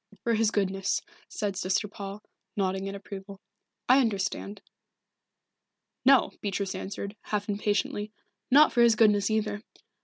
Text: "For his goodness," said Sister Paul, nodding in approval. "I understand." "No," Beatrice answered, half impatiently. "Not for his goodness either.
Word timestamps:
"For 0.23 0.33
his 0.33 0.49
goodness," 0.49 1.03
said 1.29 1.55
Sister 1.55 1.87
Paul, 1.87 2.23
nodding 2.55 2.87
in 2.87 2.95
approval. 2.95 3.39
"I 3.87 3.99
understand." 3.99 4.59
"No," 6.03 6.31
Beatrice 6.41 6.73
answered, 6.73 7.15
half 7.21 7.47
impatiently. 7.47 8.11
"Not 8.49 8.73
for 8.73 8.81
his 8.81 8.95
goodness 8.95 9.29
either. 9.29 9.61